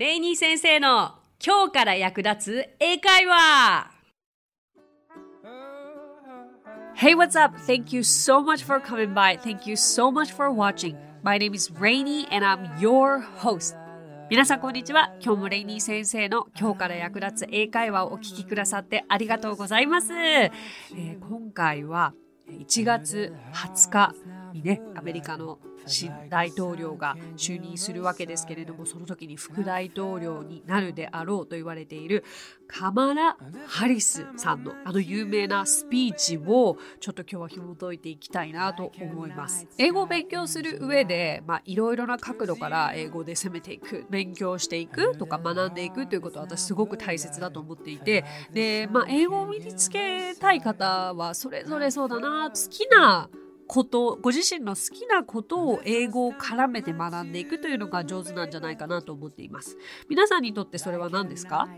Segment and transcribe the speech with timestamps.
[0.00, 3.90] レイニー先生の今日から役立つ英会話
[6.96, 7.54] Hey, what's up?
[7.66, 9.38] Thank you so much for coming by.
[9.38, 10.96] Thank you so much for watching.
[11.22, 13.76] My name is Rainy and I'm your host.
[14.30, 15.12] 皆さんこんにちは。
[15.22, 20.14] 今日もレイニー先生の今日から役立つ英会話をお聞きくださってありがとうございます。
[20.14, 22.14] えー、今回は
[22.48, 24.14] 1月20日
[24.54, 25.58] にね、アメリカの
[25.90, 32.24] 新大統領が就任するわけですけれどもその時に副大統領になるであろうと言われている
[32.66, 39.66] カマラ・ハリスさんのあの有名なスピーチをちょっと今日は紐解いていきたいなと思います。
[39.78, 53.28] 英語を勉強する上でいろいろな角度から英語で攻めていく勉強していくとか学んでいくということは私すごく大切だと思っていてで、まあ、英語を身につけたい方はそれぞれそうだな好きな
[53.72, 59.76] ことご自身の好きなことを英語を絡めて学んでいくというのが上手なんじゃないかなと思っています
[60.08, 61.68] 皆さんにとってそれは何ですか？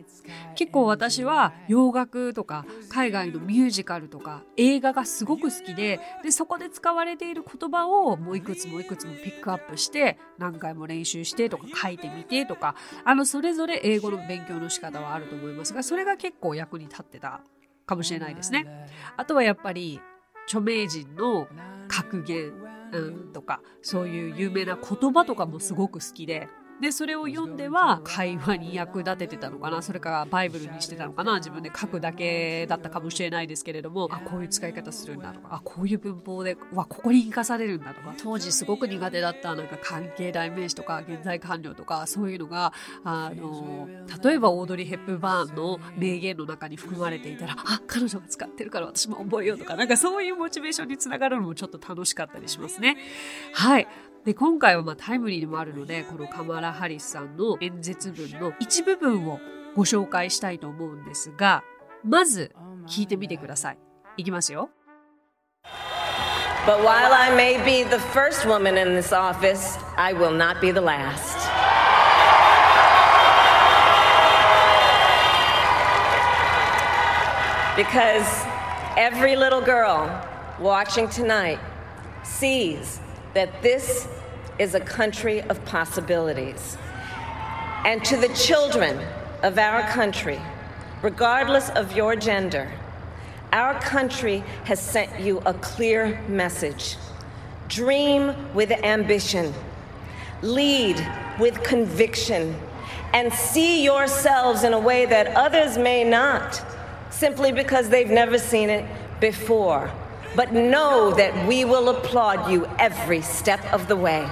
[0.55, 17.43] 結構私は洋楽とか海外のミュージカルとか映画がすごく好きででそこで使われている言葉をもういくつもいくつもピックアップして何回も練習してとか書いてみてとかあのそれぞれ英語の勉強の仕方はあると思いますがそれが結構役に立ってた
[17.84, 18.88] かもしれないですね。
[19.18, 20.01] あとはやっぱり
[20.46, 21.46] 著名人の
[21.93, 22.52] 格言、
[22.93, 26.49] うん、とかそういう有名な言葉とかもすごく好きで。
[26.83, 29.83] でそれを読んでは会話に役立ててたのかな。
[29.83, 31.37] それからバイブルにしてたのかな。
[31.37, 38.15] 自分で書くだけだったかもしれないですけれどもあこういう使い方するんだとかあこういう文法でわここに生かされるんだとか。
[38.19, 42.73] 当時すごく苦手だったなんか関係代名詞とか現在完了とかそういうのが
[43.05, 43.89] あの
[44.21, 52.96] 例えばオードリー・ヘップバーンの名言の中に含まれていたらあ彼女が使ってるから私も覚えようとかなんかそういうモチベーションにつながるのもちょっと楽しかったりしますね。
[53.55, 53.87] はい
[54.24, 59.40] で今回はまあタイムリーでもあるのでこのカマラ・ハリスさんの演説文の一部分を
[59.74, 61.65] ご紹介したいと思うんですが
[62.04, 62.54] まず
[62.87, 63.78] 聞いてみてください
[64.19, 64.70] いきますよ
[66.65, 70.71] But while I may be the first woman in this office, I will not be
[70.71, 71.37] the last.
[77.77, 78.47] Because
[78.97, 80.09] every little girl
[80.61, 81.59] watching tonight
[82.22, 83.00] sees
[83.34, 84.09] that this
[84.59, 86.76] is a country of possibilities.
[87.84, 88.98] And to the children
[89.43, 90.41] of our country,
[91.03, 92.70] regardless of your gender,
[93.53, 96.97] our country has sent you a clear message.
[97.69, 99.53] Dream with ambition,
[100.43, 101.04] lead
[101.38, 102.54] with conviction,
[103.12, 106.62] and see yourselves in a way that others may not,
[107.10, 108.87] simply because they've never seen it
[109.20, 109.91] before.
[110.37, 114.26] But know that we will applaud you every step of the way.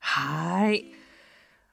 [0.00, 0.84] はい。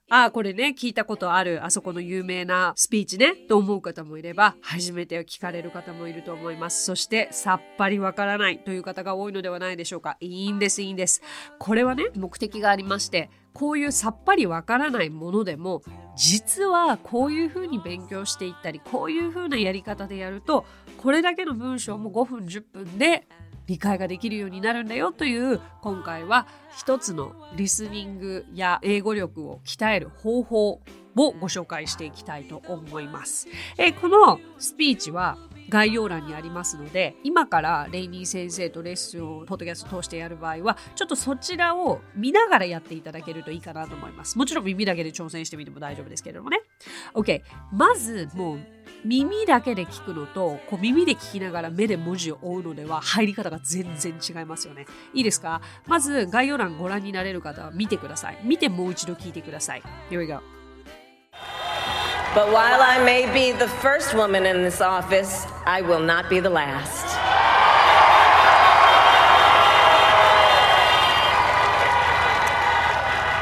[0.09, 6.83] ああ、これね、聞いたことある、あそこの有名なスピーチね、と思う方もいれば、初めて聞かれる方もいると思います。
[6.83, 10.17] そして、さっぱりわからないという方が多いのではないでしょうか。
[10.19, 11.21] いいんです、いいんです。
[11.59, 15.81] これはね、目的がありまして、こういうさっぱりわからないものでも
[16.15, 20.65] 実はこういうふうに勉強していったりこういうふうなやり方でやると
[20.97, 23.27] これだけの文章も5分10分で
[23.67, 26.47] 理解ができるようになるんだよという今回は
[26.77, 30.81] 一つのリスニングや英語力を鍛える方法を
[31.15, 33.47] ご紹介していきたいと思います。
[33.77, 35.37] えこのスピーチは
[35.71, 44.37] 概要欄にありますので今からレイニー先生とレッスンをポッドキャスト通してやる場合はちょっとそちらを見ながらやっていただけるといいかなと思います。
[44.37, 46.61] もちろん耳だけで挑戦してみても大丈夫ですけれどもね。
[47.13, 48.59] OK まずもう
[49.05, 54.85] 耳だけで聞くのとこう耳で聞きながら目で文字を追うのでは入り方が全然違いますよね。
[55.13, 55.61] いいですか？
[55.87, 58.39] まず概要欄ご覧になれる方は見てください。
[58.43, 59.83] 見てもう一度聞いてください。
[60.09, 60.60] Here we go
[62.33, 66.39] But while I may be the first woman in this office, I will not be
[66.39, 67.03] the last.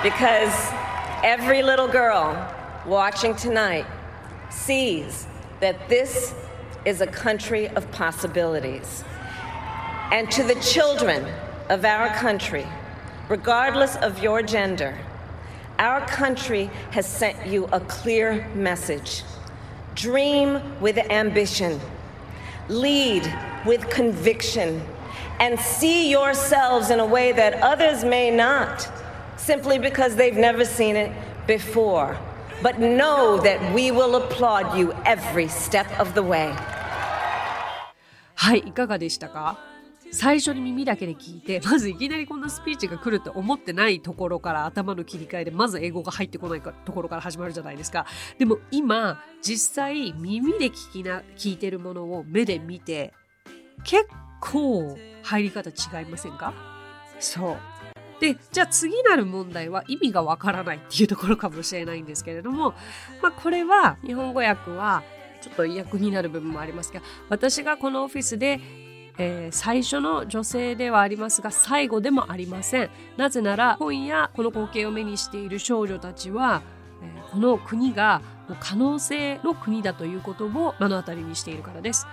[0.02, 0.72] Because
[1.24, 2.34] every little girl
[2.88, 3.86] watching tonight
[4.50, 5.28] sees
[5.60, 6.34] that this
[6.84, 9.04] is a country of possibilities.
[10.12, 11.32] And to the children
[11.70, 12.66] of our country,
[13.28, 14.98] regardless of your gender,
[15.79, 19.23] our country has sent you a clear message.
[19.95, 21.81] Dream with ambition,
[22.69, 23.33] lead
[23.67, 24.83] with conviction,
[25.41, 28.89] and see yourselves in a way that others may not,
[29.37, 31.13] simply because they've never seen it
[31.47, 32.17] before.
[32.63, 36.55] But know that we will applaud you every step of the way.
[38.37, 39.68] はい、いかがでしたか
[40.12, 48.06] 最初に耳だけで聞いて、まずいきなりこんなスピーチが来るって思ってないところから頭の切り替えで、まず英語が入ってこないところから始まるじゃないですか。
[48.38, 53.14] でも今、実際耳で聞きな、聞いてるものを目で見て、
[53.84, 54.08] 結
[54.42, 56.54] 構入り方違いませんか？
[57.20, 57.58] そう。
[58.20, 62.74] で、じゃあ次なる問題は意味がわからないっていうところかもしれないんですけれども、
[63.22, 65.04] まあこれは日本語訳は
[65.42, 68.60] ちょっと訳になる部分もありますが、私がこのオフィスで
[69.22, 72.90] えー、最初の女性ではありますが最後でもありません。
[73.18, 76.64] なぜなら今夜この光景を目にしている少女たちは、
[77.04, 78.22] えー、この国が
[78.62, 82.08] 可能性の国だということを目の当たりにしているからです。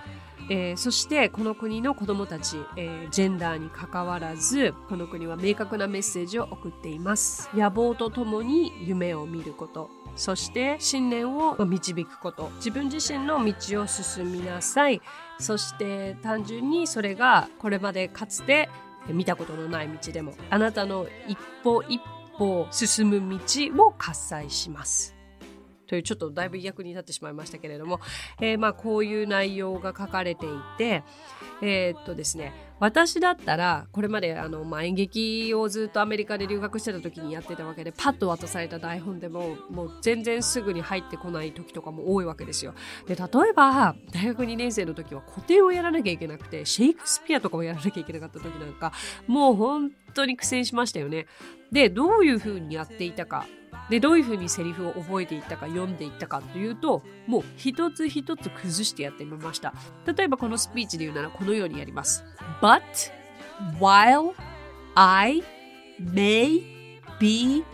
[0.48, 7.48] えー、そしてこの国の子どもたち、え、ジェンダーにかかわらずこの国は明確なメッセージを送っています。
[7.54, 9.90] 野望とともに夢を見ること。
[10.16, 12.50] そして信念を導くこと。
[12.56, 15.00] 自分自身の道を進みなさい。
[15.38, 18.68] そして単純にそれがこれまでかつて
[19.08, 22.00] 見たことのない道でもあなたの一歩一
[22.38, 25.15] 歩進む道を喝采します。
[25.86, 28.00] というちょっとだいぶ役に立ってしまいましたけれども、
[28.40, 30.48] えー、まあこういう内容が書かれてい
[30.78, 31.02] て、
[31.62, 42.74] えー、っとですね、私だったらこれまであの、まあ、演劇をずっとアメリカで留学してた時にやってたわけでパッと渡された台本でももう全然すぐに入ってこない時とかも多いわけですよ。
[43.06, 48.92] で例えば大学2年生の時は古典をやらなきゃいけなくてシェイクスピアとかをやらなきゃいけなかった時なんか
[49.26, 51.26] もう本当に苦戦しましたよね。
[51.72, 53.46] でどういう風にやっていたか
[53.90, 59.72] でどういうふうにセリフを覚えていったか読んでいったかというともう一つ一つ崩してやってみました。
[60.06, 62.24] 例えばこのスピーチで言うならこのようにやります。
[62.60, 62.82] But
[63.78, 64.34] while
[64.94, 65.42] I
[66.00, 66.62] may
[67.20, 67.64] be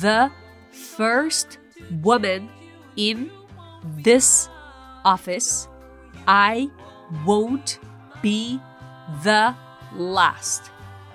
[0.00, 0.30] the
[0.72, 1.58] first
[2.02, 2.48] woman
[2.96, 3.30] in
[4.02, 4.50] this
[5.04, 5.68] office
[6.26, 6.70] I
[7.24, 7.80] won't
[8.22, 8.60] be
[9.22, 9.54] the
[9.96, 10.70] last.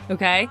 [0.09, 0.49] Okay?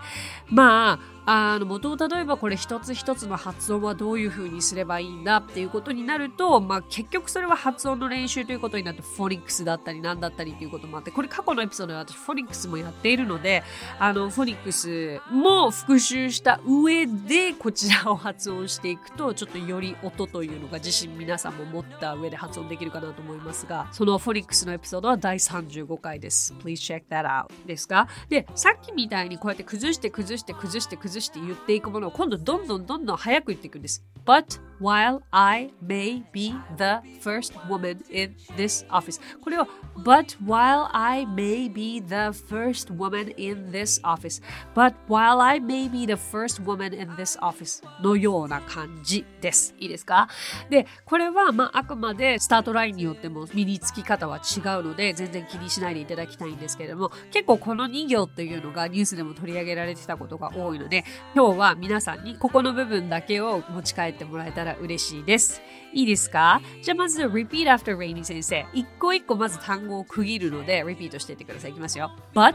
[0.49, 13.63] まああの元を例えばこれ一つ一つの発音はどういう風にすればいいんだっていうことになると、まあ、結局それは発音の練習ということになってフォニックスだったりなんだったりっていうこともあってこれ過去のエピソードで私フォニックスもやっているので
[13.99, 26.53] あのフォニックスも復習した上でこちらを発音していくとちょっとより音というのが自信皆さんも持った上で発音できるかなと思いますがそのフォニックスのエピソードは第35回です。
[26.63, 34.03] Please check that out ですがでさっきみたいにこうやって崩して崩して崩して崩して崩して言っていくものを今度どんどんどんどん早く言っていくんです。
[34.27, 39.67] But while I may be the first woman in this office これを
[39.99, 44.43] But while I may be the first woman in this office
[44.75, 49.75] But while I may be the first woman in this office のような感じです。
[49.79, 50.29] いいですか？
[50.71, 61.04] で、これはまああくまでスタートラインによっても身につき方は違うので全然気にしないでいただきたいんですけれども結構この2行っていうのがニュースでも取り上げられてたことが多いので
[61.35, 65.63] 今日は皆さんにここの部分だけを持ち帰ってもらえたら嬉しいです。
[65.93, 68.67] いいですかじゃあまず repeat after Rainy 先生。
[68.73, 71.71] 一個一個まず単語を区切るので repeat していってください。
[71.71, 72.11] いきますよ。
[72.35, 72.55] But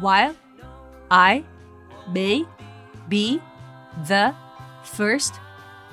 [0.00, 0.34] while
[1.08, 1.44] I
[2.12, 2.46] may
[3.08, 3.40] be
[4.04, 4.32] the
[4.84, 5.40] first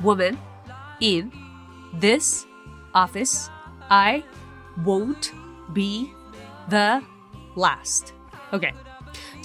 [0.02, 0.38] woman
[1.00, 1.32] in
[2.00, 2.48] this
[2.94, 3.50] office,
[3.90, 4.24] I
[4.84, 5.34] won't
[5.74, 6.12] be
[6.70, 7.02] the
[7.56, 8.14] last.
[8.52, 8.74] Okay.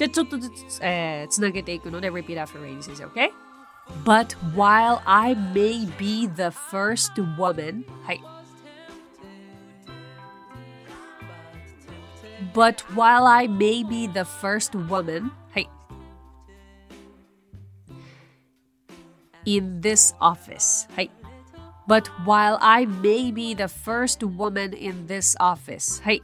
[0.02, 3.06] じゃあちょっとずつ、えー、つなげていくので repeat after Rainy 先生。
[3.08, 3.30] Okay?
[4.04, 8.22] But while I may be the first woman, はい。
[12.54, 15.70] But while I may be the first woman, はい。
[19.46, 21.12] In this office, はい。
[21.88, 26.22] But while I may be the first woman in this office, はい。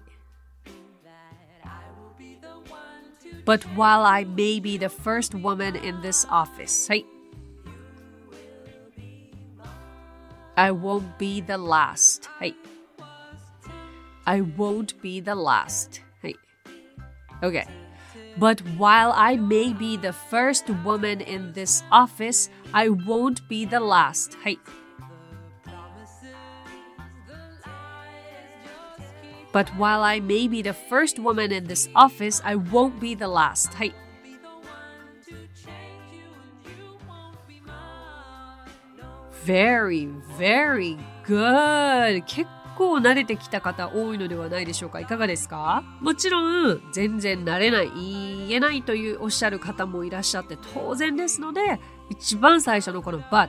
[3.48, 7.06] but while I may be the first woman in this office, hey,
[10.54, 12.28] I won't be the last.
[12.38, 12.52] Hey,
[14.26, 16.02] I won't be the last.
[16.20, 16.34] Hey,
[17.42, 17.64] okay.
[18.36, 23.80] But while I may be the first woman in this office, I won't be the
[23.80, 24.36] last.
[24.44, 24.58] Hey.
[29.58, 33.24] But while I may be the first woman in this office, I won't be the
[33.24, 33.74] last.
[33.74, 33.92] はい。
[39.44, 40.96] Very, very
[41.26, 42.22] good!
[42.26, 45.82] 結構慣れてきた方多いのではないでしょうかいかがですか？
[46.00, 46.40] もちろ
[46.74, 47.90] ん全然慣れない、
[48.46, 53.48] 言えないというおっしゃる方もいらっしゃって当然ですので一番最初のこの but, は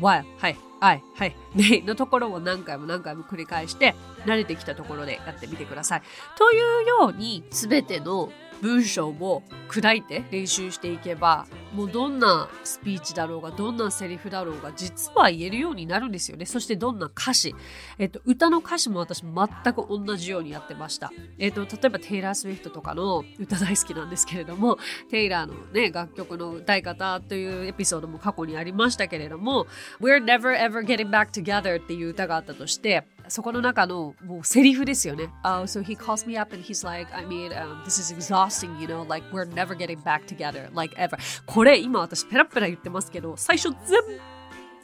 [0.00, 3.94] while, はい、I, はい、 ね、のところを何回も何回も繰り返して
[4.26, 6.02] 慣れてきたところでやってみてください。
[6.36, 8.30] というように全ての
[8.62, 16.46] 文章を砕いて練習していけばもうどんなスピーチだろうがどんなセリフだろうが実は言えるようになるんですよね。
[16.46, 17.54] そしてどんな歌詞、
[17.98, 24.78] えっと、歌の歌詞も私全く同じようにやってました、えっと、例えばテイラー・スウィフトとかの歌大好きなんですけれども
[25.10, 29.66] テイラーのね楽曲の歌い方というエピソードも過去にありましたけれども
[30.00, 35.30] We're never ever getting back together っていう歌があったとしてそこの中のもうセリフですよね。
[35.42, 39.06] Uh, so he calls me up and he's like, I mean,、um, this is exhausting, you know,
[39.08, 41.16] like we're never getting back together, like ever.
[41.46, 44.00] これ今私ペラペラ言ってますけど、最初全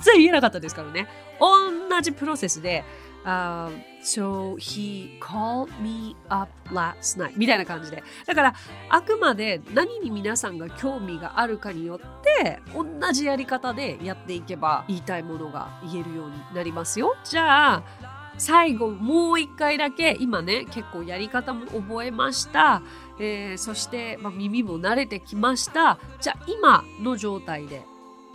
[0.01, 1.07] 然言えなかったですからね。
[1.39, 2.85] 同じプロセスで、
[3.25, 8.03] Um, so he called me up last night みたいな感じで。
[8.27, 8.55] だから、
[8.89, 17.15] あくまで何に皆さんが興味があるかによって、同じやり方でやっていけば言いたいものが言えるようになりますよ。
[17.25, 22.81] じゃあ、最後もう一回だけ今ね結構やり方も覚えました、
[23.19, 25.99] えー、そして、まあ、耳も慣れてきました。
[26.23, 27.83] じゃあ今の状態で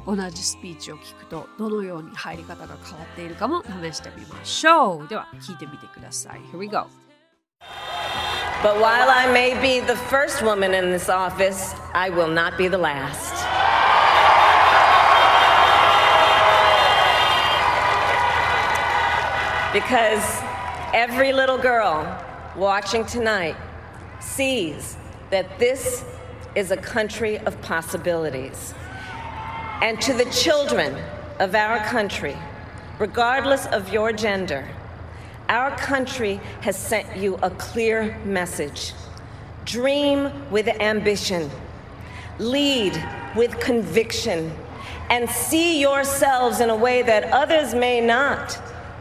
[0.06, 5.08] 同じスピーチを聞くとどのように入り方が変わっているかも試してみましょう。
[5.08, 6.40] では聞いてみてください。
[6.54, 6.86] Here we go.
[8.62, 12.70] But while I may be the first woman in this office, I will not be
[12.70, 13.35] the last.
[19.76, 20.24] Because
[20.94, 22.24] every little girl
[22.56, 23.58] watching tonight
[24.22, 24.96] sees
[25.32, 26.06] that this
[26.56, 28.74] is a country of possibilities.
[29.82, 30.96] And to the children
[31.42, 32.38] of our country,
[33.00, 34.66] regardless of your gender,
[35.50, 38.94] our country has sent you a clear message.
[39.66, 41.52] Dream with ambition,
[42.40, 42.94] lead
[43.36, 44.54] with conviction,
[45.10, 48.58] and see yourselves in a way that others may not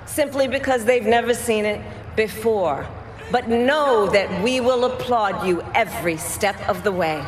[0.06, 1.80] simply because they've never seen it
[2.16, 2.86] before.
[3.32, 7.22] But know that we will applaud you every step of the way.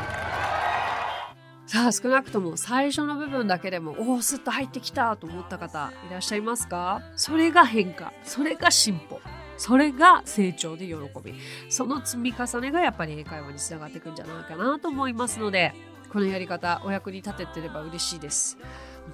[1.66, 7.02] さあ少なくとも最初の部分だけでもおおスッと入ってきたと思った方いらっしゃいますか？
[7.16, 8.12] それが変化。
[8.22, 9.20] それが進歩。
[9.56, 11.34] それが成長で喜び。
[11.70, 15.72] その積み重ねがやっぱり英会話につながっていくんじゃないかなと思いますので
[16.12, 18.58] このやり方お役に立ててれば嬉しいです。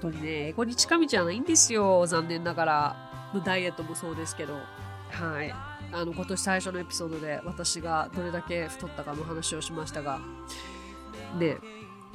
[0.03, 3.12] 本当にね英語に近道じゃないんですよ残念ながら。
[3.41, 4.55] ダイエットもそうですけど、
[5.11, 5.55] はい。
[5.93, 10.21] あの、今年最初のエピソードで私がどれだけ太ったかの話をしましたが、
[11.39, 11.59] ね、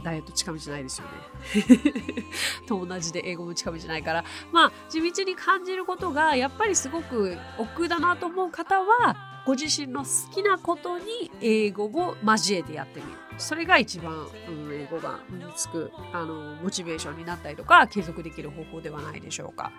[0.04, 2.24] ダイエット近道ないですよね。
[2.68, 13.12] と同じで英語も近道ないから、まあ、地道に感じることが、やっぱりすごく億だなと思う方は、ご自身の好きなことに英語を交えてやってみる。
[13.38, 14.14] それが一番、
[14.50, 19.72] うん、英語が身につく、あの、モチベーションになったりとか、継続できる方法ではないでしょうか。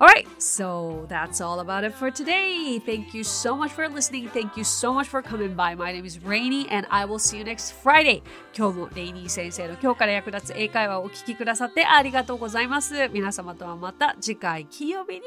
[0.00, 2.80] Alright, so that's all about it for today.
[2.84, 4.28] Thank you so much for listening.
[4.28, 5.76] Thank you so much for coming by.
[5.76, 8.22] My name is Rainy and I will see you next Friday.
[8.56, 13.08] 今日もレイニー先生の今日から役立つ英会話をお聞きくださってありがとうございます。
[13.10, 15.22] 皆様とはまた次回金曜日に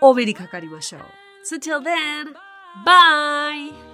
[0.00, 1.02] お目にかかりましょう。
[1.44, 2.34] So till then,
[2.86, 3.93] bye!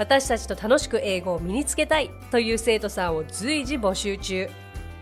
[0.00, 4.48] 私たちと楽しく英語を身につけたいという生徒さんを随時募集中。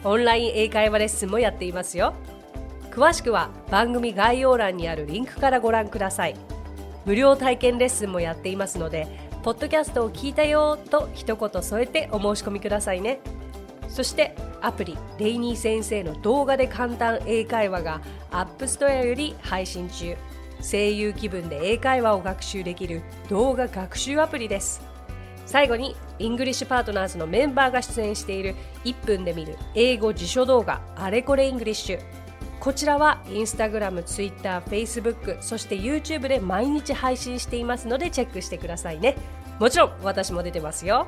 [0.03, 2.15] オンライン英会話レッスンもやっていますよ。
[2.91, 6.35] 詳しくは番組概要欄にあるリンクからご覧ください。
[7.05, 9.07] 無料体験レッスンもやっていますので
[9.45, 13.21] ポッドキャストを聞いたよと一言添えてお申し込みくださいね。
[13.89, 18.01] そしてアプリレイニー先生の動画で簡単英会話が
[18.33, 20.17] アップストアより配信中。
[20.61, 24.88] 声優気分で英会話を学習できる動画学習アプリです。
[25.49, 32.01] 最後にイングリッシュパートナーズのメンバーが出演している1分で見る英語辞書動画あれこれイングリッシュ。
[32.61, 39.17] こちらはインスタグラム、ツイッター、フェイスブックそして YouTube で毎日配信していますのでチェックしてくださいね。
[39.59, 41.07] もちろん私も出てますよ。